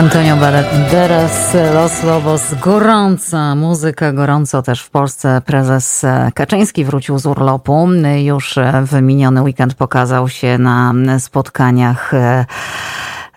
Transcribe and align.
Antonio 0.00 0.36
Banderas, 0.36 1.56
Los 1.74 2.02
Lobos, 2.02 2.54
gorąca 2.60 3.54
muzyka, 3.54 4.12
gorąco 4.12 4.62
też 4.62 4.82
w 4.82 4.90
Polsce. 4.90 5.42
Prezes 5.46 6.06
Kaczyński 6.34 6.84
wrócił 6.84 7.18
z 7.18 7.26
urlopu. 7.26 7.88
Już 8.24 8.58
w 8.82 9.02
miniony 9.02 9.42
weekend 9.42 9.74
pokazał 9.74 10.28
się 10.28 10.58
na 10.58 10.94
spotkaniach 11.18 12.12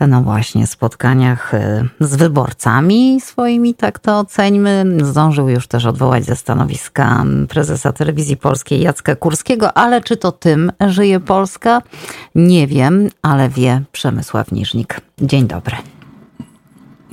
no 0.07 0.21
właśnie, 0.21 0.67
spotkaniach 0.67 1.51
z 1.99 2.15
wyborcami 2.15 3.21
swoimi, 3.21 3.73
tak 3.73 3.99
to 3.99 4.19
oceńmy. 4.19 4.85
Zdążył 5.01 5.49
już 5.49 5.67
też 5.67 5.85
odwołać 5.85 6.25
ze 6.25 6.35
stanowiska 6.35 7.23
prezesa 7.49 7.93
telewizji 7.93 8.37
polskiej 8.37 8.81
Jacka 8.81 9.15
Kurskiego, 9.15 9.77
ale 9.77 10.01
czy 10.01 10.17
to 10.17 10.31
tym 10.31 10.71
żyje 10.87 11.19
Polska? 11.19 11.81
Nie 12.35 12.67
wiem, 12.67 13.09
ale 13.21 13.49
wie 13.49 13.81
Przemysław 13.91 14.51
Niżnik. 14.51 15.01
Dzień 15.21 15.47
dobry. 15.47 15.75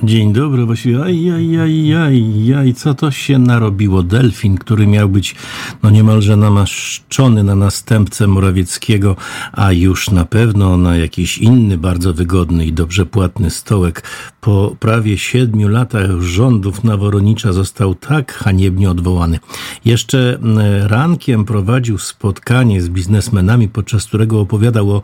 Dzień 0.03 0.33
dobry, 0.33 0.65
właściwie 0.65 1.03
aj, 1.03 1.31
aj, 1.31 1.59
aj, 1.59 1.95
aj, 1.95 2.53
aj, 2.53 2.73
co 2.73 2.93
to 2.93 3.11
się 3.11 3.39
narobiło? 3.39 4.03
Delfin, 4.03 4.57
który 4.57 4.87
miał 4.87 5.09
być 5.09 5.35
no 5.83 5.89
niemalże 5.89 6.37
namaszczony 6.37 7.43
na 7.43 7.55
następcę 7.55 8.27
Morawieckiego, 8.27 9.15
a 9.51 9.71
już 9.71 10.09
na 10.09 10.25
pewno 10.25 10.77
na 10.77 10.97
jakiś 10.97 11.37
inny, 11.37 11.77
bardzo 11.77 12.13
wygodny 12.13 12.65
i 12.65 12.73
dobrze 12.73 13.05
płatny 13.05 13.49
stołek. 13.49 14.03
Po 14.41 14.75
prawie 14.79 15.17
siedmiu 15.17 15.67
latach 15.67 16.21
rządów 16.21 16.83
Naworonicza 16.83 17.53
został 17.53 17.95
tak 17.95 18.33
haniebnie 18.33 18.89
odwołany. 18.89 19.39
Jeszcze 19.85 20.39
rankiem 20.83 21.45
prowadził 21.45 21.97
spotkanie 21.97 22.81
z 22.81 22.89
biznesmenami, 22.89 23.67
podczas 23.69 24.05
którego 24.05 24.39
opowiadał 24.39 24.91
o 24.91 25.01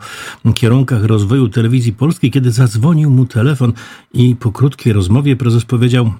kierunkach 0.54 1.04
rozwoju 1.04 1.48
telewizji 1.48 1.92
polskiej, 1.92 2.30
kiedy 2.30 2.50
zadzwonił 2.50 3.10
mu 3.10 3.26
telefon 3.26 3.72
i 4.14 4.36
po 4.36 4.52
krótkiej 4.52 4.87
rozmowie 4.92 5.36
prezes 5.36 5.64
powiedział, 5.64 6.12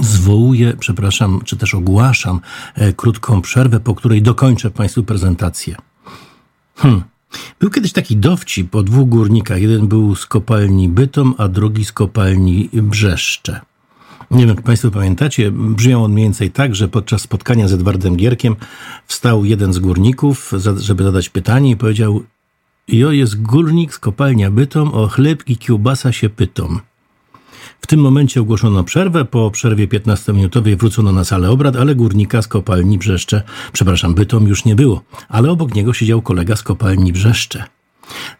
zwołuję, 0.00 0.72
przepraszam, 0.78 1.40
czy 1.44 1.56
też 1.56 1.74
ogłaszam 1.74 2.40
e, 2.74 2.92
krótką 2.92 3.40
przerwę, 3.40 3.80
po 3.80 3.94
której 3.94 4.22
dokończę 4.22 4.70
Państwu 4.70 5.02
prezentację. 5.02 5.76
Hmm. 6.76 7.02
Był 7.60 7.70
kiedyś 7.70 7.92
taki 7.92 8.16
dowcip 8.16 8.74
o 8.74 8.82
dwóch 8.82 9.08
górnikach. 9.08 9.62
Jeden 9.62 9.88
był 9.88 10.16
z 10.16 10.26
kopalni 10.26 10.88
Bytom, 10.88 11.34
a 11.38 11.48
drugi 11.48 11.84
z 11.84 11.92
kopalni 11.92 12.68
Brzeszcze. 12.72 13.60
Nie 14.30 14.46
wiem, 14.46 14.56
czy 14.56 14.62
Państwo 14.62 14.90
pamiętacie, 14.90 15.50
brzmiał 15.50 16.04
on 16.04 16.12
mniej 16.12 16.26
więcej 16.26 16.50
tak, 16.50 16.74
że 16.74 16.88
podczas 16.88 17.22
spotkania 17.22 17.68
z 17.68 17.72
Edwardem 17.72 18.16
Gierkiem 18.16 18.56
wstał 19.06 19.44
jeden 19.44 19.72
z 19.72 19.78
górników, 19.78 20.52
żeby 20.76 21.04
zadać 21.04 21.28
pytanie 21.28 21.70
i 21.70 21.76
powiedział 21.76 22.22
Jo 22.88 23.10
jest 23.10 23.42
górnik 23.42 23.94
z 23.94 23.98
kopalnia 23.98 24.50
Bytom, 24.50 24.94
o 24.94 25.08
chleb 25.08 25.42
i 25.48 25.56
kiełbasa 25.56 26.12
się 26.12 26.28
pytom. 26.28 26.80
W 27.80 27.86
tym 27.86 28.00
momencie 28.00 28.40
ogłoszono 28.40 28.84
przerwę. 28.84 29.24
Po 29.24 29.50
przerwie 29.50 29.88
15-minutowej 29.88 30.76
wrócono 30.76 31.12
na 31.12 31.24
salę 31.24 31.50
obrad, 31.50 31.76
ale 31.76 31.94
górnika 31.94 32.42
z 32.42 32.48
kopalni 32.48 32.98
Brzeszcze, 32.98 33.42
przepraszam, 33.72 34.14
Bytom 34.14 34.48
już 34.48 34.64
nie 34.64 34.76
było, 34.76 35.02
ale 35.28 35.50
obok 35.50 35.74
niego 35.74 35.92
siedział 35.92 36.22
kolega 36.22 36.56
z 36.56 36.62
kopalni 36.62 37.12
Brzeszcze. 37.12 37.64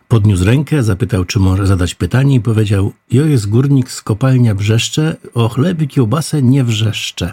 Podniósł 0.08 0.44
rękę, 0.44 0.82
zapytał, 0.82 1.24
czy 1.24 1.38
może 1.38 1.66
zadać 1.66 1.94
pytanie 1.94 2.34
i 2.34 2.40
powiedział, 2.40 2.92
jo 3.10 3.26
jest 3.26 3.48
górnik 3.48 3.90
z 3.90 4.02
kopalnia 4.02 4.54
Brzeszcze, 4.54 5.16
o 5.34 5.48
chleb 5.48 5.82
i 5.82 5.88
kiełbasę 5.88 6.42
nie 6.42 6.64
wrzeszcze. 6.64 7.32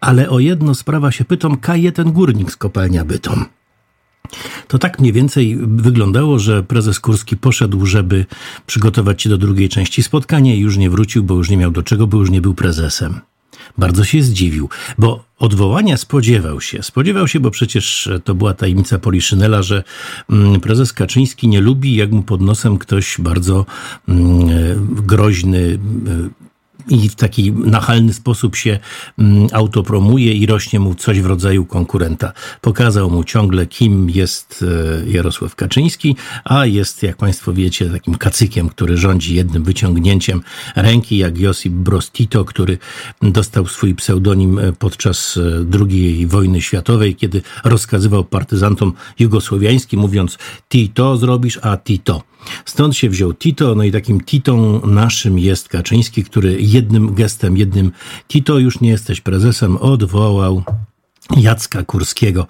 Ale 0.00 0.30
o 0.30 0.38
jedno 0.38 0.74
sprawa 0.74 1.12
się 1.12 1.24
pytam, 1.24 1.56
kaje 1.56 1.92
ten 1.92 2.12
górnik 2.12 2.52
z 2.52 2.56
kopalnia 2.56 3.04
Bytom. 3.04 3.44
To 4.68 4.78
tak 4.78 5.00
mniej 5.00 5.12
więcej 5.12 5.58
wyglądało, 5.60 6.38
że 6.38 6.62
prezes 6.62 7.00
Kurski 7.00 7.36
poszedł, 7.36 7.86
żeby 7.86 8.26
przygotować 8.66 9.22
się 9.22 9.28
do 9.28 9.38
drugiej 9.38 9.68
części 9.68 10.02
spotkania 10.02 10.54
i 10.54 10.58
już 10.58 10.76
nie 10.76 10.90
wrócił, 10.90 11.24
bo 11.24 11.34
już 11.34 11.50
nie 11.50 11.56
miał 11.56 11.70
do 11.70 11.82
czego, 11.82 12.06
bo 12.06 12.18
już 12.18 12.30
nie 12.30 12.40
był 12.40 12.54
prezesem. 12.54 13.20
Bardzo 13.78 14.04
się 14.04 14.22
zdziwił, 14.22 14.68
bo 14.98 15.24
odwołania 15.38 15.96
spodziewał 15.96 16.60
się. 16.60 16.82
Spodziewał 16.82 17.28
się, 17.28 17.40
bo 17.40 17.50
przecież 17.50 18.08
to 18.24 18.34
była 18.34 18.54
tajemnica 18.54 18.98
Poliszynela, 18.98 19.62
że 19.62 19.84
mm, 20.30 20.60
prezes 20.60 20.92
Kaczyński 20.92 21.48
nie 21.48 21.60
lubi, 21.60 21.96
jak 21.96 22.10
mu 22.10 22.22
pod 22.22 22.40
nosem 22.40 22.78
ktoś 22.78 23.16
bardzo 23.18 23.66
mm, 24.08 24.86
groźny, 25.06 25.78
i 26.88 27.08
w 27.08 27.14
taki 27.14 27.52
nachalny 27.52 28.12
sposób 28.12 28.56
się 28.56 28.78
mm, 29.18 29.48
autopromuje 29.52 30.32
i 30.34 30.46
rośnie 30.46 30.80
mu 30.80 30.94
coś 30.94 31.20
w 31.20 31.26
rodzaju 31.26 31.64
konkurenta. 31.64 32.32
Pokazał 32.60 33.10
mu 33.10 33.24
ciągle, 33.24 33.66
kim 33.66 34.10
jest 34.10 34.64
e, 35.06 35.10
Jarosław 35.10 35.54
Kaczyński, 35.54 36.16
a 36.44 36.66
jest, 36.66 37.02
jak 37.02 37.16
Państwo 37.16 37.52
wiecie, 37.52 37.90
takim 37.90 38.14
kacykiem, 38.14 38.68
który 38.68 38.96
rządzi 38.96 39.34
jednym 39.34 39.62
wyciągnięciem 39.62 40.42
ręki, 40.76 41.16
jak 41.16 41.38
Josip 41.38 41.72
Broz 41.72 42.10
Tito, 42.10 42.44
który 42.44 42.78
dostał 43.22 43.66
swój 43.66 43.94
pseudonim 43.94 44.58
e, 44.58 44.72
podczas 44.72 45.36
e, 45.36 45.64
II 45.80 46.26
wojny 46.26 46.60
światowej, 46.60 47.14
kiedy 47.14 47.42
rozkazywał 47.64 48.24
partyzantom 48.24 48.92
jugosłowiańskim, 49.18 50.00
mówiąc 50.00 50.38
Tito 50.68 51.16
zrobisz, 51.16 51.58
a 51.62 51.76
Tito. 51.76 52.29
Stąd 52.64 52.96
się 52.96 53.10
wziął 53.10 53.34
Tito, 53.34 53.74
no 53.74 53.84
i 53.84 53.92
takim 53.92 54.20
Titą 54.20 54.80
naszym 54.86 55.38
jest 55.38 55.68
Kaczyński, 55.68 56.24
który 56.24 56.56
jednym 56.60 57.14
gestem, 57.14 57.56
jednym 57.56 57.92
Tito, 58.28 58.58
już 58.58 58.80
nie 58.80 58.90
jesteś 58.90 59.20
prezesem, 59.20 59.76
odwołał 59.76 60.62
Jacka 61.36 61.82
Kurskiego. 61.82 62.46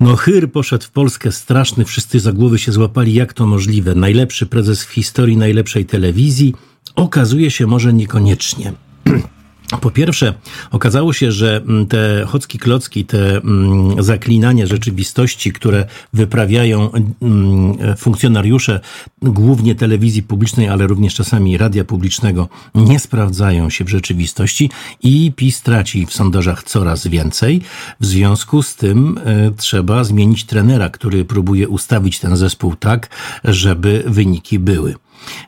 No, 0.00 0.16
Hyr 0.16 0.52
poszedł 0.52 0.84
w 0.84 0.90
Polskę 0.90 1.32
straszny, 1.32 1.84
wszyscy 1.84 2.20
za 2.20 2.32
głowy 2.32 2.58
się 2.58 2.72
złapali, 2.72 3.14
jak 3.14 3.32
to 3.32 3.46
możliwe. 3.46 3.94
Najlepszy 3.94 4.46
prezes 4.46 4.84
w 4.84 4.90
historii 4.90 5.36
najlepszej 5.36 5.86
telewizji 5.86 6.54
okazuje 6.94 7.50
się 7.50 7.66
może 7.66 7.92
niekoniecznie. 7.92 8.72
Po 9.80 9.90
pierwsze, 9.90 10.34
okazało 10.70 11.12
się, 11.12 11.32
że 11.32 11.56
mm, 11.56 11.86
te 11.86 12.24
chocki 12.26 12.58
klocki, 12.58 13.04
te 13.04 13.36
mm, 13.36 14.02
zaklinania 14.02 14.66
rzeczywistości, 14.66 15.52
które 15.52 15.86
wyprawiają 16.12 16.90
mm, 16.92 17.96
funkcjonariusze 17.96 18.80
głównie 19.22 19.74
telewizji 19.74 20.22
publicznej, 20.22 20.68
ale 20.68 20.86
również 20.86 21.14
czasami 21.14 21.58
radia 21.58 21.84
publicznego, 21.84 22.48
nie 22.74 22.98
sprawdzają 22.98 23.70
się 23.70 23.84
w 23.84 23.88
rzeczywistości 23.88 24.70
i 25.02 25.32
PiS 25.36 25.62
traci 25.62 26.06
w 26.06 26.12
sondażach 26.12 26.62
coraz 26.62 27.06
więcej. 27.06 27.62
W 28.00 28.06
związku 28.06 28.62
z 28.62 28.76
tym 28.76 29.18
e, 29.24 29.50
trzeba 29.56 30.04
zmienić 30.04 30.44
trenera, 30.44 30.88
który 30.88 31.24
próbuje 31.24 31.68
ustawić 31.68 32.18
ten 32.20 32.36
zespół 32.36 32.76
tak, 32.76 33.08
żeby 33.44 34.04
wyniki 34.06 34.58
były. 34.58 34.94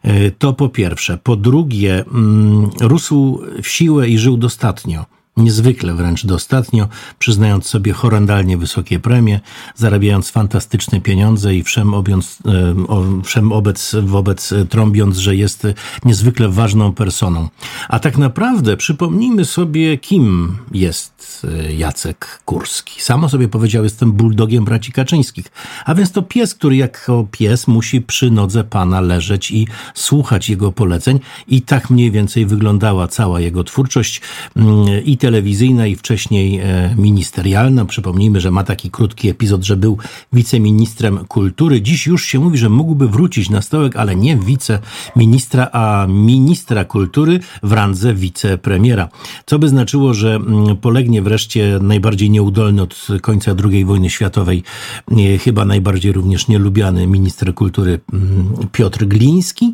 E, 0.03 0.31
to 0.31 0.53
po 0.53 0.69
pierwsze. 0.69 1.19
Po 1.23 1.37
drugie, 1.37 2.05
mm, 2.15 2.71
rósł 2.81 3.41
w 3.63 3.69
siłę 3.69 4.09
i 4.09 4.19
żył 4.19 4.37
dostatnio 4.37 5.05
niezwykle 5.37 5.95
wręcz 5.95 6.27
dostatnio, 6.27 6.89
przyznając 7.19 7.67
sobie 7.67 7.93
horrendalnie 7.93 8.57
wysokie 8.59 8.99
premie, 8.99 9.41
zarabiając 9.75 10.31
fantastyczne 10.31 11.01
pieniądze 11.01 11.55
i 11.55 11.63
wszem, 11.63 11.95
obiąc, 11.95 12.39
e, 12.47 13.23
wszem 13.25 13.53
obec, 13.53 13.97
wobec 14.03 14.55
trąbiąc, 14.69 15.17
że 15.17 15.37
jest 15.37 15.67
niezwykle 16.05 16.49
ważną 16.49 16.93
personą. 16.93 17.49
A 17.89 17.99
tak 17.99 18.19
naprawdę 18.19 18.77
przypomnijmy 18.77 19.45
sobie, 19.45 19.99
kim 19.99 20.57
jest 20.73 21.47
e, 21.69 21.73
Jacek 21.73 22.41
Kurski. 22.45 23.03
Samo 23.03 23.29
sobie 23.29 23.49
powiedział, 23.49 23.85
jestem 23.85 24.13
bulldogiem 24.13 24.65
braci 24.65 24.93
Kaczyńskich. 24.93 25.47
A 25.85 25.95
więc 25.95 26.13
to 26.13 26.23
pies, 26.23 26.55
który 26.55 26.77
jako 26.77 27.27
pies 27.31 27.69
musi 27.69 28.01
przy 28.01 28.31
nodze 28.31 28.65
pana 28.65 29.01
leżeć 29.01 29.51
i 29.51 29.67
słuchać 29.95 30.49
jego 30.49 30.73
poleceń. 30.73 31.21
I 31.49 31.63
tak 31.63 31.91
mniej 31.91 32.11
więcej 32.11 32.47
wyglądała 32.47 33.09
cała 33.09 33.41
jego 33.41 33.65
twórczość 33.65 34.21
mm, 34.57 35.05
i 35.05 35.17
telewizyjna 35.23 35.87
i 35.87 35.97
wcześniej 35.97 36.59
e, 36.59 36.95
ministerialna. 36.99 37.85
Przypomnijmy, 37.85 38.41
że 38.41 38.51
ma 38.51 38.65
taki 38.65 38.91
krótki 38.91 39.29
epizod, 39.29 39.65
że 39.65 39.77
był 39.77 39.99
wiceministrem 40.33 41.19
kultury. 41.29 41.83
Dziś 41.83 42.07
już 42.07 42.25
się 42.25 42.39
mówi, 42.39 42.59
że 42.59 42.69
mógłby 42.69 43.09
wrócić 43.09 43.51
na 43.51 43.63
stołek, 43.63 43.97
ale 43.97 44.17
nie 44.17 44.37
wiceministra, 44.37 45.69
a 45.73 46.07
ministra 46.09 46.85
kultury 46.85 47.41
w 47.63 47.73
randze 47.73 48.15
wicepremiera. 48.15 49.09
Co 49.47 49.59
by 49.59 49.69
znaczyło, 49.69 50.15
że 50.15 50.35
mm, 50.35 50.77
polegnie 50.77 51.23
wreszcie 51.23 51.79
najbardziej 51.83 52.31
nieudolny 52.31 52.83
od 52.83 53.07
końca 53.21 53.55
II 53.65 53.85
wojny 53.85 54.11
światowej, 54.11 54.63
e, 55.11 55.39
chyba 55.39 55.65
najbardziej 55.65 56.13
również 56.13 56.49
nielubiany 56.49 57.07
minister 57.07 57.55
kultury 57.55 58.01
mm, 58.13 58.69
Piotr 58.73 59.05
Gliński. 59.05 59.73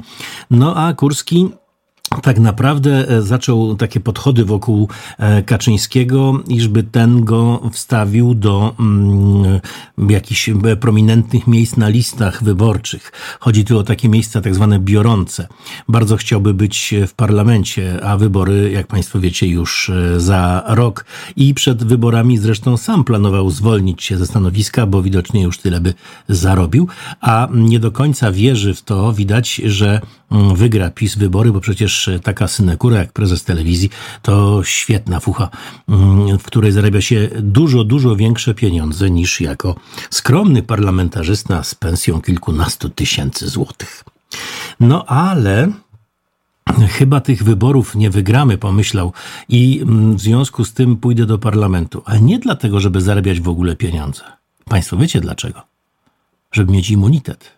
No 0.50 0.76
a 0.76 0.92
Kurski 0.94 1.48
tak 2.22 2.38
naprawdę 2.38 3.08
e, 3.08 3.22
zaczął 3.22 3.76
takie 3.76 4.00
podchody 4.00 4.44
wokół 4.44 4.88
e, 5.18 5.42
Kaczyńskiego, 5.42 6.40
iżby 6.48 6.82
ten 6.82 7.24
go 7.24 7.60
wstawił 7.72 8.34
do 8.34 8.74
mm, 8.80 9.60
jakichś 10.08 10.48
e, 10.48 10.76
prominentnych 10.76 11.46
miejsc 11.46 11.76
na 11.76 11.88
listach 11.88 12.44
wyborczych. 12.44 13.12
Chodzi 13.40 13.64
tu 13.64 13.78
o 13.78 13.82
takie 13.82 14.08
miejsca 14.08 14.40
tak 14.40 14.54
zwane 14.54 14.78
biorące. 14.78 15.48
Bardzo 15.88 16.16
chciałby 16.16 16.54
być 16.54 16.94
w 17.06 17.14
parlamencie, 17.14 18.04
a 18.04 18.16
wybory, 18.16 18.70
jak 18.70 18.86
Państwo 18.86 19.20
wiecie, 19.20 19.46
już 19.46 19.90
za 20.16 20.64
rok. 20.66 21.04
I 21.36 21.54
przed 21.54 21.84
wyborami 21.84 22.38
zresztą 22.38 22.76
sam 22.76 23.04
planował 23.04 23.50
zwolnić 23.50 24.02
się 24.02 24.18
ze 24.18 24.26
stanowiska, 24.26 24.86
bo 24.86 25.02
widocznie 25.02 25.42
już 25.42 25.58
tyle 25.58 25.80
by 25.80 25.94
zarobił, 26.28 26.88
a 27.20 27.48
nie 27.54 27.80
do 27.80 27.90
końca 27.90 28.32
wierzy 28.32 28.74
w 28.74 28.82
to. 28.82 29.12
Widać, 29.12 29.54
że 29.54 30.00
wygra 30.30 30.90
PiS 30.90 31.14
wybory, 31.16 31.52
bo 31.52 31.60
przecież 31.60 32.10
taka 32.22 32.48
synekura 32.48 32.98
jak 32.98 33.12
prezes 33.12 33.44
telewizji 33.44 33.90
to 34.22 34.64
świetna 34.64 35.20
fucha, 35.20 35.48
mm, 35.88 36.38
w 36.38 36.42
której 36.42 36.72
zarabia 36.72 37.00
się 37.00 37.28
dużo, 37.42 37.84
dużo 37.84 38.16
większe 38.16 38.54
pieniądze 38.54 39.10
niż 39.10 39.40
jako 39.40 39.74
skromny 40.10 40.62
parlamentarzysta 40.62 41.62
z 41.62 41.74
pensją 41.74 42.20
kilkunastu 42.20 42.88
tysięcy 42.88 43.48
złotych. 43.48 44.04
No 44.80 45.04
ale 45.04 45.72
Chyba 46.98 47.20
tych 47.20 47.42
wyborów 47.42 47.94
nie 47.94 48.10
wygramy, 48.10 48.58
pomyślał, 48.58 49.12
i 49.48 49.80
mm, 49.82 50.16
w 50.16 50.20
związku 50.20 50.64
z 50.64 50.72
tym 50.72 50.96
pójdę 50.96 51.26
do 51.26 51.38
parlamentu. 51.38 52.02
A 52.04 52.16
nie 52.16 52.38
dlatego, 52.38 52.80
żeby 52.80 53.00
zarabiać 53.00 53.40
w 53.40 53.48
ogóle 53.48 53.76
pieniądze. 53.76 54.22
Państwo 54.64 54.96
wiecie 54.96 55.20
dlaczego? 55.20 55.62
Żeby 56.52 56.72
mieć 56.72 56.90
immunitet. 56.90 57.57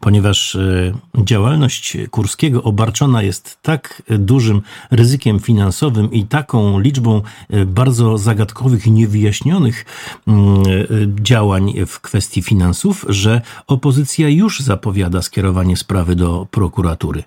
Ponieważ 0.00 0.54
e, 0.54 0.92
działalność 1.24 1.96
Kurskiego 2.10 2.62
obarczona 2.62 3.22
jest 3.22 3.58
tak 3.62 4.02
dużym 4.08 4.62
ryzykiem 4.90 5.40
finansowym 5.40 6.12
i 6.12 6.24
taką 6.24 6.80
liczbą 6.80 7.22
e, 7.50 7.64
bardzo 7.64 8.18
zagadkowych 8.18 8.86
i 8.86 8.90
niewyjaśnionych 8.90 9.84
mm, 10.26 10.56
e, 10.56 10.62
działań 11.22 11.74
w 11.86 12.00
kwestii 12.00 12.42
finansów, 12.42 13.06
że 13.08 13.40
opozycja 13.66 14.28
już 14.28 14.60
zapowiada 14.60 15.22
skierowanie 15.22 15.76
sprawy 15.76 16.16
do 16.16 16.46
prokuratury 16.50 17.22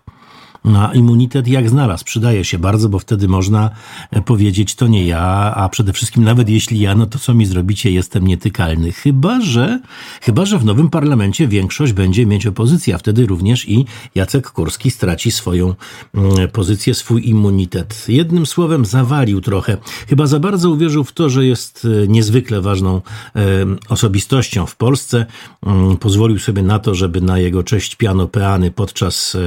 na 0.66 0.94
immunitet 0.94 1.48
jak 1.48 1.70
znalazł. 1.70 2.06
Przydaje 2.06 2.44
się 2.44 2.60
bardzo, 2.60 2.90
bo 2.90 3.00
wtedy 3.00 3.28
można 3.28 3.70
e, 4.12 4.22
powiedzieć, 4.22 4.76
to 4.76 4.88
nie 4.88 5.06
ja, 5.06 5.54
a 5.56 5.70
przede 5.70 5.94
wszystkim 5.94 6.24
nawet 6.24 6.50
jeśli 6.50 6.80
ja, 6.80 6.96
no 6.96 7.06
to 7.06 7.20
co 7.20 7.34
mi 7.34 7.46
zrobicie, 7.46 7.92
jestem 7.92 8.28
nietykalny. 8.28 8.92
Chyba, 8.92 9.42
że, 9.42 9.80
chyba, 10.22 10.46
że 10.46 10.60
w 10.60 10.66
nowym 10.66 10.90
parlamencie 10.90 11.48
większość 11.48 11.94
będzie 11.94 12.26
mieć 12.26 12.48
opozycja. 12.48 12.98
Wtedy 12.98 13.26
również 13.26 13.70
i 13.70 13.86
Jacek 14.16 14.52
Kurski 14.52 14.92
straci 14.92 15.32
swoją 15.32 15.76
mm, 16.14 16.50
pozycję, 16.50 16.94
swój 16.94 17.30
immunitet. 17.30 18.06
Jednym 18.08 18.46
słowem 18.46 18.86
zawalił 18.86 19.42
trochę. 19.42 19.78
Chyba 20.08 20.28
za 20.28 20.40
bardzo 20.40 20.70
uwierzył 20.70 21.04
w 21.04 21.12
to, 21.12 21.30
że 21.30 21.46
jest 21.46 21.88
e, 22.04 22.08
niezwykle 22.08 22.62
ważną 22.62 23.02
e, 23.36 23.42
osobistością 23.90 24.66
w 24.66 24.76
Polsce. 24.76 25.26
Mm, 25.66 25.98
pozwolił 25.98 26.40
sobie 26.40 26.62
na 26.62 26.80
to, 26.80 26.96
żeby 26.96 27.22
na 27.22 27.40
jego 27.40 27.64
cześć 27.64 27.96
piano 27.96 28.28
peany 28.28 28.72
podczas 28.72 29.38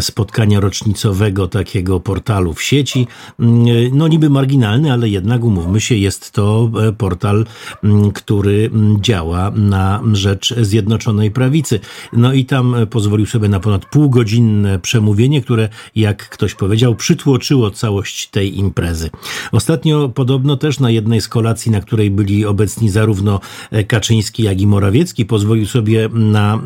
spotkania 0.00 0.21
spotkania 0.22 0.60
rocznicowego 0.60 1.48
takiego 1.48 2.00
portalu 2.00 2.54
w 2.54 2.62
sieci. 2.62 3.06
Mm, 3.40 3.66
no 3.92 4.08
niby 4.08 4.30
marginalny, 4.30 4.92
ale 4.92 5.08
jednak 5.08 5.44
umówmy 5.44 5.80
się, 5.80 5.94
jest 5.94 6.32
to 6.32 6.70
e, 6.88 6.92
portal, 6.92 7.46
mm, 7.84 8.12
który 8.12 8.70
mm, 8.74 9.02
działa 9.02 9.50
na 9.50 10.02
rzecz 10.12 10.54
Zjednoczonej 10.60 11.30
Prawicy. 11.30 11.80
No 12.12 12.32
i 12.32 12.44
tam 12.44 12.74
e, 12.74 12.86
pozwolił 12.86 13.26
sobie 13.26 13.48
na 13.48 13.60
ponad 13.60 13.86
półgodzinne 13.86 14.78
przemówienie, 14.78 15.42
które, 15.42 15.68
jak 15.94 16.28
ktoś 16.28 16.54
powiedział, 16.54 16.94
przytłoczyło 16.94 17.70
całość 17.70 18.26
tej 18.26 18.58
imprezy. 18.58 19.10
Ostatnio 19.52 20.08
podobno 20.08 20.56
też 20.56 20.80
na 20.80 20.90
jednej 20.90 21.20
z 21.20 21.28
kolacji, 21.28 21.72
na 21.72 21.80
której 21.80 22.10
byli 22.10 22.46
obecni 22.46 22.90
zarówno 22.90 23.40
e, 23.70 23.84
Kaczyński, 23.84 24.42
jak 24.42 24.60
i 24.60 24.66
Morawiecki, 24.66 25.26
pozwolił 25.26 25.66
sobie 25.66 26.08
na 26.12 26.60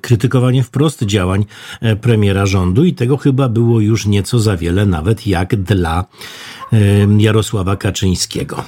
krytykowanie 0.00 0.62
wprost 0.62 1.02
działań 1.02 1.44
premiera 2.00 2.46
rządu 2.46 2.57
rządu 2.58 2.84
i 2.84 2.94
tego 2.94 3.16
chyba 3.16 3.48
było 3.48 3.80
już 3.80 4.06
nieco 4.06 4.38
za 4.38 4.56
wiele, 4.56 4.86
nawet 4.86 5.26
jak 5.26 5.56
dla 5.56 6.04
Jarosława 7.18 7.76
Kaczyńskiego. 7.76 8.64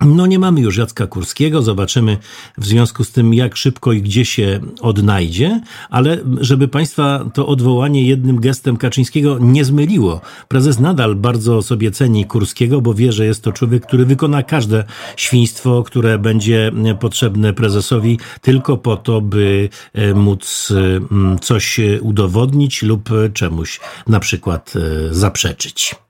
No 0.00 0.26
nie 0.26 0.38
mamy 0.38 0.60
już 0.60 0.76
Jacka 0.76 1.06
Kurskiego, 1.06 1.62
zobaczymy 1.62 2.18
w 2.58 2.66
związku 2.66 3.04
z 3.04 3.12
tym, 3.12 3.34
jak 3.34 3.56
szybko 3.56 3.92
i 3.92 4.02
gdzie 4.02 4.24
się 4.24 4.60
odnajdzie, 4.80 5.60
ale 5.90 6.18
żeby 6.40 6.68
Państwa 6.68 7.30
to 7.34 7.46
odwołanie 7.46 8.02
jednym 8.02 8.40
gestem 8.40 8.76
Kaczyńskiego 8.76 9.38
nie 9.38 9.64
zmyliło. 9.64 10.20
Prezes 10.48 10.80
nadal 10.80 11.14
bardzo 11.14 11.62
sobie 11.62 11.90
ceni 11.90 12.24
Kurskiego, 12.24 12.80
bo 12.80 12.94
wie, 12.94 13.12
że 13.12 13.26
jest 13.26 13.42
to 13.42 13.52
człowiek, 13.52 13.86
który 13.86 14.04
wykona 14.04 14.42
każde 14.42 14.84
świństwo, 15.16 15.82
które 15.82 16.18
będzie 16.18 16.72
potrzebne 17.00 17.52
prezesowi 17.52 18.18
tylko 18.40 18.76
po 18.76 18.96
to, 18.96 19.20
by 19.20 19.68
e, 19.92 20.14
móc 20.14 20.72
e, 20.76 21.38
coś 21.38 21.80
udowodnić 22.00 22.82
lub 22.82 23.08
czemuś 23.32 23.80
na 24.06 24.20
przykład 24.20 24.72
e, 24.76 25.14
zaprzeczyć. 25.14 26.05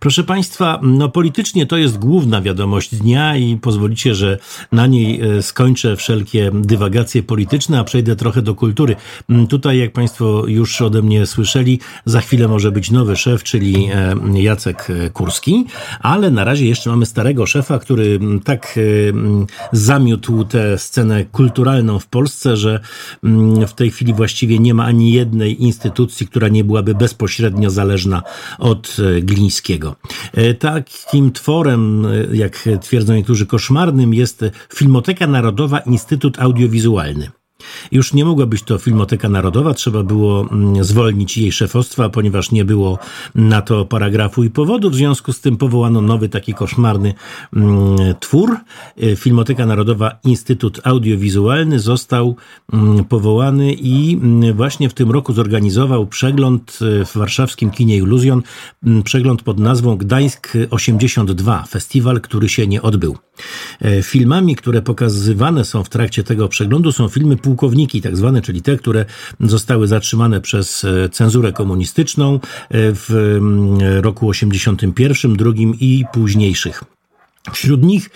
Proszę 0.00 0.24
Państwa, 0.24 0.80
no 0.82 1.08
politycznie 1.08 1.66
to 1.66 1.76
jest 1.76 1.98
główna 1.98 2.42
wiadomość 2.42 2.94
dnia 2.94 3.36
i 3.36 3.56
pozwolicie, 3.56 4.14
że 4.14 4.38
na 4.72 4.86
niej 4.86 5.20
e, 5.20 5.42
skończę 5.42 5.96
wszelkie 5.96 6.50
dywagacje 6.54 7.22
polityczne, 7.22 7.78
a 7.78 7.84
przejdę 7.84 8.16
trochę 8.16 8.42
do 8.42 8.54
kultury. 8.54 8.96
Mm, 9.30 9.46
tutaj, 9.46 9.78
jak 9.78 9.92
Państwo 9.92 10.46
już 10.46 10.82
ode 10.82 11.02
mnie 11.02 11.26
słyszeli, 11.26 11.80
za 12.04 12.20
chwilę 12.20 12.48
może 12.48 12.72
być 12.72 12.90
nowy 12.90 13.16
szef, 13.16 13.42
czyli 13.42 13.88
e, 13.94 14.42
Jacek 14.42 14.90
e, 14.90 15.10
Kurski, 15.10 15.64
ale 16.00 16.30
na 16.30 16.44
razie 16.44 16.66
jeszcze 16.66 16.90
mamy 16.90 17.06
starego 17.06 17.46
szefa, 17.46 17.78
który 17.78 18.18
mm, 18.20 18.40
tak 18.40 18.78
mm, 19.08 19.46
zamiótł 19.72 20.44
tę 20.44 20.78
scenę 20.78 21.24
kulturalną 21.24 21.98
w 21.98 22.06
Polsce, 22.06 22.56
że 22.56 22.80
w 23.68 23.72
tej 23.72 23.90
chwili 23.90 24.14
właściwie 24.14 24.58
nie 24.58 24.74
ma 24.74 24.84
ani 24.84 25.12
jednej 25.12 25.62
instytucji, 25.62 26.26
która 26.26 26.48
nie 26.48 26.64
byłaby 26.64 26.94
bezpośrednio 26.94 27.70
zależna 27.70 28.22
od 28.58 28.96
Glińskiego 29.22 29.47
E, 30.32 30.54
takim 30.54 31.32
tworem, 31.32 32.06
e, 32.06 32.36
jak 32.36 32.68
twierdzą 32.82 33.14
niektórzy, 33.14 33.46
koszmarnym 33.46 34.14
jest 34.14 34.44
Filmoteka 34.74 35.26
Narodowa 35.26 35.78
Instytut 35.78 36.38
Audiowizualny. 36.38 37.30
Już 37.92 38.14
nie 38.14 38.24
mogła 38.24 38.46
być 38.46 38.62
to 38.62 38.78
Filmoteka 38.78 39.28
Narodowa, 39.28 39.74
trzeba 39.74 40.02
było 40.02 40.48
mm, 40.52 40.84
zwolnić 40.84 41.38
jej 41.38 41.52
szefostwa, 41.52 42.08
ponieważ 42.08 42.50
nie 42.50 42.64
było 42.64 42.98
na 43.34 43.62
to 43.62 43.84
paragrafu 43.84 44.44
i 44.44 44.50
powodu. 44.50 44.90
W 44.90 44.94
związku 44.94 45.32
z 45.32 45.40
tym 45.40 45.56
powołano 45.56 46.00
nowy 46.00 46.28
taki 46.28 46.54
koszmarny 46.54 47.14
mm, 47.56 47.96
twór. 48.20 48.56
E, 49.02 49.16
Filmoteka 49.16 49.66
Narodowa 49.66 50.18
Instytut 50.24 50.80
Audiowizualny 50.84 51.80
został 51.80 52.36
mm, 52.72 53.04
powołany 53.04 53.74
i 53.74 54.18
właśnie 54.54 54.88
w 54.88 54.94
tym 54.94 55.10
roku 55.10 55.32
zorganizował 55.32 56.06
przegląd 56.06 56.78
e, 57.00 57.04
w 57.04 57.16
warszawskim 57.16 57.70
kinie 57.70 57.96
Iluzjon, 57.96 58.42
przegląd 59.04 59.42
pod 59.42 59.58
nazwą 59.58 59.96
Gdańsk 59.96 60.52
82, 60.70 61.64
festiwal, 61.68 62.20
który 62.20 62.48
się 62.48 62.66
nie 62.66 62.82
odbył. 62.82 63.16
E, 63.80 64.02
filmami, 64.02 64.56
które 64.56 64.82
pokazywane 64.82 65.64
są 65.64 65.84
w 65.84 65.88
trakcie 65.88 66.24
tego 66.24 66.48
przeglądu 66.48 66.92
są 66.92 67.08
filmy 67.08 67.36
pułkowniki, 67.48 68.02
tak 68.02 68.16
zwane, 68.16 68.42
czyli 68.42 68.62
te, 68.62 68.76
które 68.76 69.04
zostały 69.40 69.86
zatrzymane 69.86 70.40
przez 70.40 70.84
e, 70.84 71.08
cenzurę 71.08 71.52
komunistyczną 71.52 72.34
e, 72.34 72.38
w 72.70 73.10
mm, 73.10 73.78
roku 74.00 74.28
81, 74.28 75.36
drugim 75.36 75.74
i 75.80 76.04
późniejszych. 76.12 76.97
Wśród 77.52 77.82
nich 77.82 78.10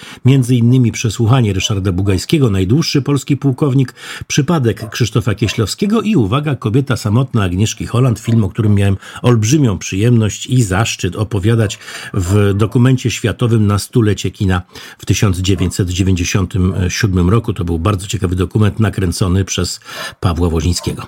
innymi 0.51 0.93
przesłuchanie 0.93 1.53
Ryszarda 1.53 1.93
Bugajskiego, 1.93 2.51
najdłuższy 2.51 3.03
polski 3.03 3.37
pułkownik, 3.37 3.95
przypadek 4.27 4.91
Krzysztofa 4.91 5.35
Kieślowskiego 5.35 6.03
i 6.03 6.17
uwaga, 6.17 6.57
kobieta 6.57 6.97
samotna 6.97 7.43
Agnieszki 7.43 7.87
Holland, 7.87 8.19
film, 8.19 8.45
o 8.45 8.49
którym 8.49 8.75
miałem 8.75 8.97
olbrzymią 9.23 9.79
przyjemność 9.79 10.47
i 10.47 10.63
zaszczyt 10.63 11.17
opowiadać 11.17 11.79
w 12.15 12.55
dokumencie 12.55 13.11
światowym 13.11 13.67
na 13.67 13.79
stulecie 13.79 14.31
kina 14.31 14.63
w 14.99 15.07
1997 15.07 17.31
roku. 17.31 17.53
To 17.53 17.65
był 17.65 17.79
bardzo 17.79 18.07
ciekawy 18.07 18.37
dokument 18.37 18.81
nakręcony 18.81 19.45
przez 19.45 19.81
Pawła 20.21 20.51
Wozińskiego. 20.51 21.07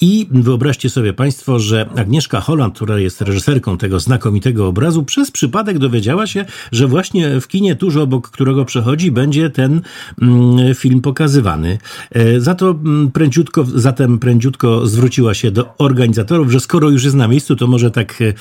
I 0.00 0.28
wyobraźcie 0.30 0.90
sobie 0.90 1.12
Państwo, 1.12 1.58
że 1.58 1.90
Agnieszka 1.96 2.40
Holland, 2.40 2.74
która 2.74 2.98
jest 2.98 3.20
reżyserką 3.20 3.78
tego 3.78 4.00
znakomitego 4.00 4.68
obrazu, 4.68 5.04
przez 5.04 5.30
przypadek 5.30 5.78
dowiedziała 5.78 6.26
się, 6.26 6.44
że 6.72 6.86
właśnie 6.86 7.40
w 7.40 7.48
kinie 7.48 7.63
tuż 7.74 7.96
obok 7.96 8.30
którego 8.30 8.64
przechodzi, 8.64 9.10
będzie 9.10 9.50
ten 9.50 9.80
mm, 10.22 10.74
film 10.74 11.00
pokazywany. 11.00 11.78
E, 12.10 12.40
za 12.40 12.54
to 12.54 12.70
mm, 12.70 13.10
prędziutko, 13.10 13.64
zatem 13.74 14.18
prędziutko 14.18 14.86
zwróciła 14.86 15.34
się 15.34 15.50
do 15.50 15.74
organizatorów, 15.78 16.50
że 16.50 16.60
skoro 16.60 16.90
już 16.90 17.04
jest 17.04 17.16
na 17.16 17.28
miejscu, 17.28 17.56
to 17.56 17.66
może 17.66 17.90
tak 17.90 18.18
e, 18.22 18.34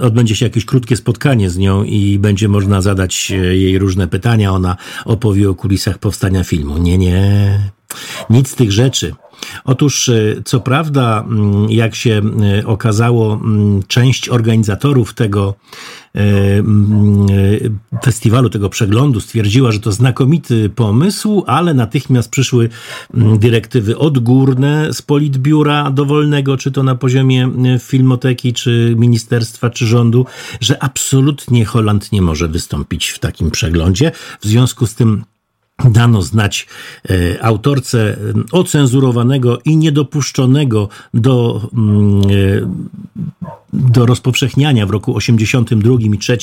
odbędzie 0.00 0.36
się 0.36 0.46
jakieś 0.46 0.64
krótkie 0.64 0.96
spotkanie 0.96 1.50
z 1.50 1.58
nią 1.58 1.84
i 1.84 2.18
będzie 2.18 2.48
można 2.48 2.80
zadać 2.80 3.32
e, 3.32 3.36
jej 3.36 3.78
różne 3.78 4.08
pytania. 4.08 4.52
Ona 4.52 4.76
opowie 5.04 5.50
o 5.50 5.54
kulisach 5.54 5.98
powstania 5.98 6.44
filmu. 6.44 6.78
Nie, 6.78 6.98
nie. 6.98 7.58
Nic 8.30 8.48
z 8.48 8.54
tych 8.54 8.72
rzeczy. 8.72 9.14
Otóż, 9.64 10.10
co 10.44 10.60
prawda, 10.60 11.24
mm, 11.26 11.70
jak 11.70 11.94
się 11.94 12.22
okazało, 12.66 13.40
część 13.88 14.28
organizatorów 14.28 15.14
tego 15.14 15.54
festiwalu, 18.04 18.50
tego 18.50 18.68
przeglądu 18.68 19.20
stwierdziła, 19.20 19.72
że 19.72 19.80
to 19.80 19.92
znakomity 19.92 20.68
pomysł, 20.68 21.44
ale 21.46 21.74
natychmiast 21.74 22.30
przyszły 22.30 22.68
dyrektywy 23.38 23.98
odgórne 23.98 24.92
z 24.92 25.02
politbiura 25.02 25.90
dowolnego, 25.90 26.56
czy 26.56 26.70
to 26.70 26.82
na 26.82 26.94
poziomie 26.94 27.50
filmoteki, 27.78 28.52
czy 28.52 28.94
ministerstwa, 28.98 29.70
czy 29.70 29.86
rządu, 29.86 30.26
że 30.60 30.82
absolutnie 30.82 31.64
Holand 31.64 32.12
nie 32.12 32.22
może 32.22 32.48
wystąpić 32.48 33.08
w 33.08 33.18
takim 33.18 33.50
przeglądzie. 33.50 34.12
W 34.40 34.46
związku 34.46 34.86
z 34.86 34.94
tym 34.94 35.24
dano 35.84 36.22
znać 36.22 36.66
e, 37.10 37.44
autorce 37.44 38.16
ocenzurowanego 38.52 39.58
i 39.64 39.76
niedopuszczonego 39.76 40.88
do, 41.14 41.68
mm, 41.74 42.20
e, 42.20 42.26
do 43.72 44.06
rozpowszechniania 44.06 44.86
w 44.86 44.90
roku 44.90 45.16
82 45.16 45.94
i 46.00 46.18
3 46.18 46.38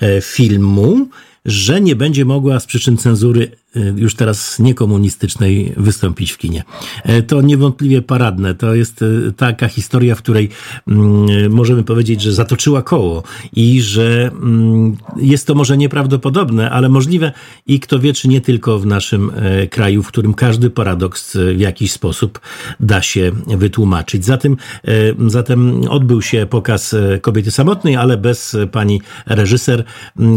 e, 0.00 0.20
filmu, 0.20 1.08
że 1.44 1.80
nie 1.80 1.96
będzie 1.96 2.24
mogła 2.24 2.60
z 2.60 2.66
przyczyn 2.66 2.96
cenzury 2.96 3.50
już 3.96 4.14
teraz 4.14 4.58
niekomunistycznej 4.58 5.72
wystąpić 5.76 6.32
w 6.32 6.38
kinie. 6.38 6.64
E, 7.02 7.22
to 7.22 7.42
niewątpliwie 7.42 8.02
paradne. 8.02 8.54
To 8.54 8.74
jest 8.74 9.02
y, 9.02 9.32
taka 9.36 9.68
historia, 9.68 10.14
w 10.14 10.18
której 10.18 10.48
mm, 10.88 11.52
możemy 11.52 11.82
powiedzieć, 11.82 12.22
że 12.22 12.32
zatoczyła 12.32 12.82
koło 12.82 13.22
i 13.52 13.82
że 13.82 14.30
mm, 14.34 14.96
jest 15.16 15.46
to 15.46 15.54
może 15.54 15.76
nieprawdopodobne, 15.76 16.70
ale 16.70 16.88
możliwe 16.88 17.32
i 17.66 17.80
kto 17.80 17.98
wie, 17.98 18.12
czy 18.12 18.28
nie 18.28 18.40
tylko 18.40 18.78
w 18.78 18.86
naszym 18.86 19.30
e, 19.34 19.66
kraju, 19.66 20.02
w 20.02 20.08
którym 20.08 20.34
każdy 20.34 20.70
paradoks 20.70 21.36
w 21.56 21.60
jakiś 21.60 21.92
sposób 21.92 22.40
da 22.80 23.02
się 23.02 23.32
wytłumaczyć. 23.46 24.24
Zatem, 24.24 24.56
e, 24.84 25.30
zatem 25.30 25.82
odbył 25.88 26.22
się 26.22 26.46
pokaz 26.50 26.94
kobiety 27.22 27.50
samotnej, 27.50 27.96
ale 27.96 28.16
bez 28.16 28.56
pani 28.72 29.00
reżyser, 29.26 29.84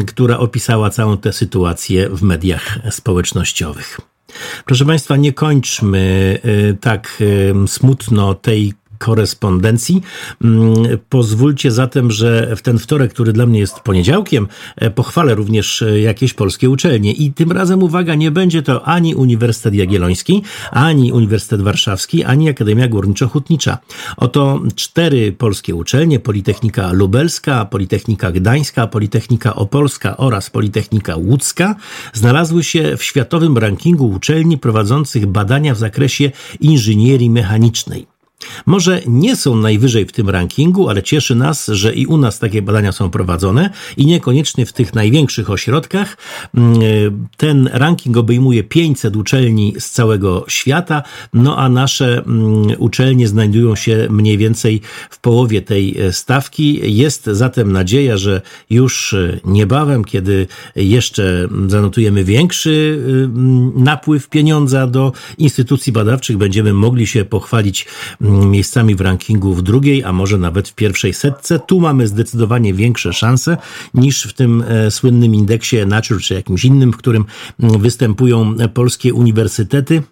która 0.07 0.37
opisała 0.37 0.89
całą 0.89 1.17
tę 1.17 1.33
sytuację 1.33 2.09
w 2.09 2.21
mediach 2.21 2.79
społecznych 2.89 3.24
społecznościowych. 3.25 3.99
Proszę 4.65 4.85
Państwa, 4.85 5.15
nie 5.15 5.33
kończmy 5.33 6.37
y, 6.45 6.77
tak 6.81 7.23
smutno 7.67 8.33
tej 8.35 8.73
korespondencji. 8.97 10.01
Mm, 10.43 10.73
pozwólcie 11.09 11.71
zatem, 11.71 12.11
że 12.11 12.55
w 12.55 12.61
ten 12.61 12.77
wtorek, 12.77 13.13
który 13.13 13.33
dla 13.33 13.45
mnie 13.45 13.59
jest 13.59 13.79
poniedziałkiem, 13.79 14.47
e, 14.75 14.91
pochwalę 14.91 15.35
również 15.35 15.81
e, 15.81 15.99
jakieś 15.99 16.33
polskie 16.33 16.69
uczelnie. 16.69 17.13
I 17.13 17.33
tym 17.33 17.51
razem, 17.51 17.83
uwaga, 17.83 18.15
nie 18.15 18.31
będzie 18.31 18.61
to 18.61 18.87
ani 18.87 19.15
Uniwersytet 19.15 19.73
Jagielloński, 19.73 20.43
ani 20.71 21.11
Uniwersytet 21.11 21.61
Warszawski, 21.61 22.23
ani 22.23 22.49
Akademia 22.49 22.87
Górniczo-Hutnicza. 22.87 23.77
Oto 24.17 24.61
cztery 24.75 25.31
polskie 25.31 25.75
uczelnie, 25.75 26.19
Politechnika 26.19 26.91
Lubelska, 26.91 27.65
Politechnika 27.65 28.31
Gdańska, 28.31 28.87
Politechnika 28.87 29.55
Opolska 29.55 30.17
oraz 30.17 30.49
Politechnika 30.49 31.15
Łódzka, 31.15 31.75
znalazły 32.13 32.63
się 32.63 32.97
w 32.97 33.03
światowym 33.03 33.57
rankingu 33.57 34.09
uczelni 34.09 34.57
prowadzących 34.57 35.25
badania 35.25 35.75
w 35.75 35.77
zakresie 35.77 36.31
inżynierii 36.59 37.29
mechanicznej. 37.29 38.14
Może 38.65 39.01
nie 39.07 39.35
są 39.35 39.55
najwyżej 39.55 40.05
w 40.05 40.11
tym 40.11 40.29
rankingu, 40.29 40.89
ale 40.89 41.03
cieszy 41.03 41.35
nas, 41.35 41.67
że 41.67 41.93
i 41.93 42.05
u 42.05 42.17
nas 42.17 42.39
takie 42.39 42.61
badania 42.61 42.91
są 42.91 43.09
prowadzone 43.09 43.69
i 43.97 44.05
niekoniecznie 44.05 44.65
w 44.65 44.73
tych 44.73 44.93
największych 44.93 45.49
ośrodkach. 45.49 46.17
Mm, 46.53 46.79
ten 47.37 47.69
ranking 47.73 48.17
obejmuje 48.17 48.63
500 48.63 49.15
uczelni 49.15 49.73
z 49.79 49.89
całego 49.89 50.45
świata, 50.47 51.03
no 51.33 51.57
a 51.57 51.69
nasze 51.69 52.17
mm, 52.17 52.67
uczelnie 52.77 53.27
znajdują 53.27 53.75
się 53.75 54.07
mniej 54.09 54.37
więcej 54.37 54.81
w 55.09 55.19
połowie 55.19 55.61
tej 55.61 56.01
e, 56.01 56.13
stawki. 56.13 56.97
Jest 56.97 57.25
zatem 57.25 57.71
nadzieja, 57.71 58.17
że 58.17 58.41
już 58.69 59.13
e, 59.13 59.39
niebawem, 59.45 60.03
kiedy 60.03 60.47
jeszcze 60.75 61.47
zanotujemy 61.67 62.23
większy 62.23 62.99
e, 63.25 63.81
napływ 63.83 64.29
pieniądza 64.29 64.87
do 64.87 65.11
instytucji 65.37 65.93
badawczych, 65.93 66.37
będziemy 66.37 66.73
mogli 66.73 67.07
się 67.07 67.25
pochwalić 67.25 67.85
miejscami 68.25 68.95
w 68.95 69.01
rankingu 69.01 69.53
w 69.53 69.61
drugiej, 69.61 70.03
a 70.03 70.13
może 70.13 70.37
nawet 70.37 70.69
w 70.69 70.75
pierwszej 70.75 71.13
setce. 71.13 71.59
Tu 71.59 71.79
mamy 71.79 72.07
zdecydowanie 72.07 72.73
większe 72.73 73.13
szanse 73.13 73.57
niż 73.93 74.23
w 74.23 74.33
tym 74.33 74.63
e, 74.67 74.91
słynnym 74.91 75.35
indeksie 75.35 75.85
Nature 75.85 76.21
czy 76.21 76.33
jakimś 76.33 76.65
innym, 76.65 76.93
w 76.93 76.97
którym 76.97 77.25
mm, 77.59 77.81
występują 77.81 78.55
polskie 78.73 79.13
uniwersytety. 79.13 80.03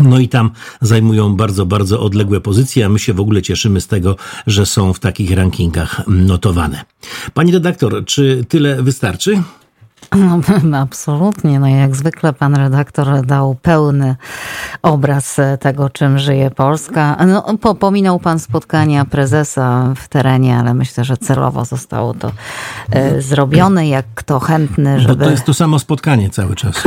No 0.00 0.18
i 0.18 0.28
tam 0.28 0.50
zajmują 0.80 1.36
bardzo, 1.36 1.66
bardzo 1.66 2.00
odległe 2.00 2.40
pozycje, 2.40 2.86
a 2.86 2.88
my 2.88 2.98
się 2.98 3.14
w 3.14 3.20
ogóle 3.20 3.42
cieszymy 3.42 3.80
z 3.80 3.86
tego, 3.86 4.16
że 4.46 4.66
są 4.66 4.92
w 4.92 5.00
takich 5.00 5.30
rankingach 5.30 6.02
notowane. 6.06 6.84
Pani 7.34 7.52
redaktor, 7.52 8.04
czy 8.04 8.44
tyle 8.48 8.82
wystarczy? 8.82 9.42
No, 10.12 10.40
absolutnie. 10.82 11.60
No 11.60 11.66
jak 11.66 11.96
zwykle 11.96 12.32
pan 12.32 12.54
redaktor 12.54 13.26
dał 13.26 13.54
pełny 13.54 14.16
obraz 14.82 15.40
tego, 15.60 15.90
czym 15.90 16.18
żyje 16.18 16.50
Polska. 16.50 17.16
No, 17.26 17.58
po, 17.58 17.74
pominął 17.74 18.18
pan 18.18 18.38
spotkania 18.38 19.04
prezesa 19.04 19.94
w 19.96 20.08
terenie, 20.08 20.58
ale 20.58 20.74
myślę, 20.74 21.04
że 21.04 21.16
celowo 21.16 21.64
zostało 21.64 22.14
to 22.14 22.32
e, 22.90 23.22
zrobione. 23.22 23.88
Jak 23.88 24.06
kto 24.14 24.40
chętny, 24.40 25.00
żeby... 25.00 25.16
Bo 25.16 25.24
to 25.24 25.30
jest 25.30 25.44
to 25.44 25.54
samo 25.54 25.78
spotkanie 25.78 26.30
cały 26.30 26.56
czas. 26.56 26.82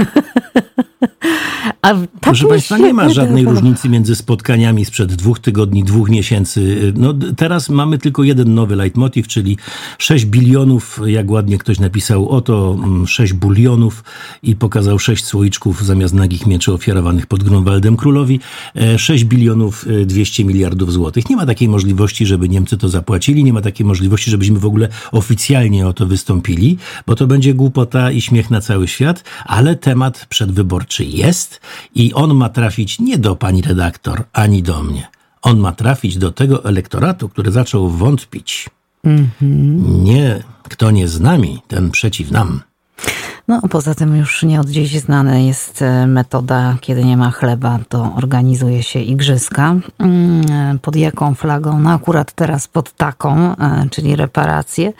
A 1.82 1.94
Proszę 2.22 2.48
Państwa, 2.48 2.78
nie 2.78 2.94
ma 2.94 3.10
żadnej 3.10 3.46
różnicy 3.52 3.90
między 3.90 4.16
spotkaniami 4.16 4.86
sprzed 4.86 5.14
dwóch 5.16 5.40
tygodni, 5.40 5.84
dwóch 5.84 6.10
miesięcy. 6.10 6.94
No, 6.96 7.14
teraz 7.38 7.70
mamy 7.70 7.98
tylko 7.98 8.24
jeden 8.24 8.54
nowy 8.54 8.76
leitmotiv, 8.76 9.28
czyli 9.28 9.58
6 9.98 10.26
bilionów, 10.26 11.02
jak 11.06 11.32
ładnie 11.32 11.58
ktoś 11.58 11.80
napisał, 11.80 12.30
oto 12.30 12.78
6 13.08 13.32
mm, 13.32 13.40
bulionów 13.40 14.04
i 14.44 14.56
pokazał 14.56 15.00
6 15.00 15.26
słoiczków 15.26 15.86
zamiast 15.86 16.14
nagich 16.14 16.48
mieczy 16.48 16.74
ofiarowanych 16.74 17.26
pod 17.26 17.44
Grunwaldem 17.44 17.98
Królowi. 17.98 18.40
6 18.98 19.24
e, 19.24 19.26
bilionów 19.26 19.86
200 20.06 20.44
e, 20.44 20.46
miliardów 20.46 20.94
złotych. 20.94 21.30
Nie 21.30 21.36
ma 21.36 21.46
takiej 21.46 21.68
możliwości, 21.68 22.26
żeby 22.26 22.50
Niemcy 22.50 22.78
to 22.78 22.90
zapłacili, 22.90 23.44
nie 23.44 23.54
ma 23.54 23.62
takiej 23.62 23.86
możliwości, 23.86 24.32
żebyśmy 24.32 24.60
w 24.60 24.66
ogóle 24.66 24.90
oficjalnie 25.12 25.88
o 25.88 25.94
to 25.94 26.06
wystąpili, 26.06 26.78
bo 27.08 27.16
to 27.16 27.28
będzie 27.28 27.54
głupota 27.54 28.12
i 28.12 28.22
śmiech 28.22 28.50
na 28.50 28.62
cały 28.62 28.88
świat, 28.88 29.24
ale 29.46 29.76
temat 29.76 30.26
przedwyborczy 30.30 31.06
jest 31.06 31.62
i 31.96 32.14
on 32.14 32.34
ma 32.34 32.50
trafić 32.50 33.00
nie 33.00 33.18
do 33.18 33.36
pani 33.36 33.62
redaktor, 33.62 34.24
ani 34.34 34.64
do 34.64 34.84
mnie. 34.84 35.08
On 35.42 35.60
ma 35.60 35.72
trafić 35.72 36.18
do 36.18 36.32
tego 36.32 36.66
elektoratu, 36.66 37.30
który 37.30 37.52
zaczął 37.52 37.90
wątpić. 37.90 38.70
Mm-hmm. 39.06 40.04
Nie, 40.04 40.44
kto 40.64 40.92
nie 40.92 41.08
z 41.08 41.20
nami, 41.20 41.60
ten 41.68 41.92
przeciw 41.92 42.32
nam. 42.32 42.62
No, 43.48 43.62
poza 43.70 43.96
tym 43.96 44.16
już 44.16 44.44
nie 44.44 44.60
od 44.60 44.70
dziś 44.70 45.00
znana 45.00 45.38
jest 45.38 45.82
e, 45.82 46.08
metoda, 46.08 46.75
kiedy 46.82 47.06
nie 47.06 47.18
ma 47.18 47.32
chleba, 47.32 47.80
to 47.89 48.13
organizuje 48.16 48.84
się 48.84 49.00
igrzyska. 49.00 49.75
Mm, 50.00 50.80
pod 50.80 50.96
jaką 50.96 51.36
flagą? 51.36 51.80
No 51.80 51.92
akurat 51.92 52.32
teraz 52.32 52.68
pod 52.68 52.94
taką, 52.94 53.56
e, 53.56 53.88
czyli 53.92 54.16
reparacje. 54.16 54.94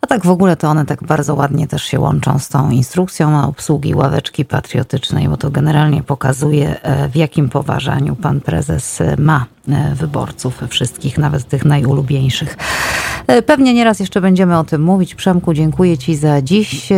A 0.00 0.06
tak 0.06 0.26
w 0.26 0.30
ogóle 0.30 0.56
to 0.56 0.68
one 0.68 0.86
tak 0.86 1.04
bardzo 1.04 1.34
ładnie 1.34 1.66
też 1.66 1.84
się 1.84 2.00
łączą 2.00 2.38
z 2.38 2.48
tą 2.48 2.70
instrukcją 2.70 3.44
obsługi 3.48 3.94
ławeczki 3.94 4.44
patriotycznej, 4.44 5.28
bo 5.28 5.36
to 5.36 5.50
generalnie 5.50 6.02
pokazuje, 6.02 6.82
e, 6.82 7.08
w 7.08 7.16
jakim 7.16 7.48
poważaniu 7.48 8.16
pan 8.16 8.40
prezes 8.40 8.98
ma 9.18 9.46
wyborców 9.94 10.60
wszystkich, 10.68 11.18
nawet 11.18 11.48
tych 11.48 11.64
najulubieńszych. 11.64 12.56
Pewnie 13.46 13.74
nieraz 13.74 14.00
jeszcze 14.00 14.20
będziemy 14.20 14.58
o 14.58 14.64
tym 14.64 14.82
mówić. 14.82 15.14
Przemku, 15.14 15.54
dziękuję 15.54 15.98
Ci 15.98 16.16
za 16.16 16.42
dziś. 16.42 16.88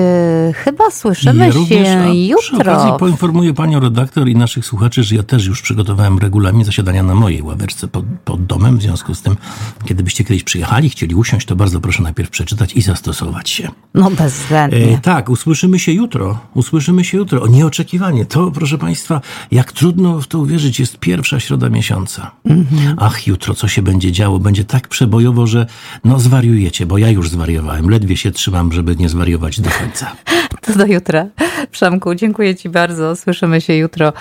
Chyba 0.54 0.90
słyszymy 0.90 1.46
ja 1.46 1.52
się 1.52 1.58
również, 1.58 1.88
jutro. 2.14 2.60
Przy 2.60 2.70
okazji 2.70 2.92
poinformuję 2.98 3.54
panią 3.54 3.80
redaktor 3.80 4.28
i 4.28 4.36
naszych 4.36 4.66
słuchaczy, 4.66 5.02
że 5.04 5.14
ja 5.14 5.22
też 5.22 5.46
już 5.46 5.62
przygotowałem 5.62 6.18
regulamin 6.18 6.64
zasiadania 6.64 7.02
na 7.02 7.14
mojej 7.14 7.42
ławeczce 7.42 7.88
pod, 7.88 8.04
pod 8.24 8.46
domem. 8.46 8.78
W 8.78 8.82
związku 8.82 9.14
z 9.14 9.22
tym, 9.22 9.36
kiedy 9.84 10.02
byście 10.02 10.24
kiedyś 10.24 10.44
przyjechali, 10.44 10.90
chcieli 10.90 11.14
usiąść, 11.14 11.46
to 11.46 11.56
bardzo 11.56 11.80
proszę 11.80 12.02
najpierw 12.02 12.30
przeczytać 12.30 12.72
i 12.72 12.82
zastosować 12.82 13.50
się. 13.50 13.68
No 13.94 14.10
bezwzględnie. 14.10 14.94
E, 14.94 14.98
tak, 14.98 15.28
usłyszymy 15.28 15.78
się 15.78 15.92
jutro. 15.92 16.38
Usłyszymy 16.54 17.04
się 17.04 17.18
jutro. 17.18 17.42
O, 17.42 17.46
nieoczekiwanie. 17.46 18.26
To, 18.26 18.50
proszę 18.50 18.78
państwa, 18.78 19.20
jak 19.50 19.72
trudno 19.72 20.20
w 20.20 20.26
to 20.26 20.38
uwierzyć, 20.38 20.80
jest 20.80 20.98
pierwsza 20.98 21.40
środa 21.40 21.68
miesiąca. 21.68 22.30
Mhm. 22.70 22.96
Ach, 22.98 23.26
jutro 23.26 23.54
co 23.54 23.68
się 23.68 23.82
będzie 23.82 24.12
działo? 24.12 24.38
Będzie 24.38 24.64
tak 24.64 24.88
przebojowo, 24.88 25.46
że 25.46 25.66
no 26.04 26.18
zwariujecie, 26.18 26.86
bo 26.86 26.98
ja 26.98 27.10
już 27.10 27.30
zwariowałem. 27.30 27.90
Ledwie 27.90 28.16
się 28.16 28.30
trzymam, 28.30 28.72
żeby 28.72 28.96
nie 28.96 29.08
zwariować 29.08 29.60
do 29.60 29.70
końca. 29.70 30.12
To 30.62 30.78
do 30.78 30.86
jutra. 30.86 31.26
Przemku, 31.70 32.14
dziękuję 32.14 32.54
Ci 32.54 32.68
bardzo. 32.68 33.16
Słyszymy 33.16 33.60
się 33.60 33.74
jutro. 33.74 34.12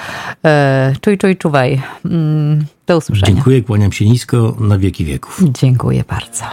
E, 0.45 0.93
czuj, 1.01 1.17
czuj, 1.17 1.37
czuwaj. 1.37 1.81
Mm, 2.05 2.65
do 2.87 2.97
usłyszenia. 2.97 3.33
Dziękuję, 3.33 3.61
kłaniam 3.61 3.91
się 3.91 4.05
nisko 4.05 4.57
na 4.59 4.77
wieki 4.77 5.05
wieków. 5.05 5.43
Dziękuję 5.43 6.03
bardzo. 6.09 6.43